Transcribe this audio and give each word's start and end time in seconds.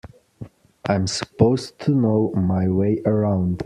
I'm 0.89 1.05
supposed 1.05 1.77
to 1.81 1.91
know 1.91 2.31
my 2.31 2.67
way 2.67 3.03
around. 3.05 3.59